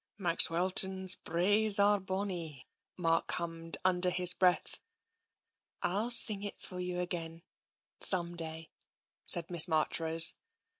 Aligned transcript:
"'Maxwelton's 0.19 1.13
braes 1.13 1.77
are 1.77 1.99
bonny,'" 1.99 2.65
Mark 2.97 3.33
hummed 3.33 3.77
under 3.85 4.09
his 4.09 4.33
breath. 4.33 4.79
*' 5.33 5.83
ril 5.83 6.09
sing 6.09 6.41
it 6.41 6.59
for 6.59 6.79
you 6.79 6.99
again, 6.99 7.43
some 7.99 8.35
day," 8.35 8.71
said 9.27 9.51
Miss 9.51 9.67
Marchrose. 9.67 10.33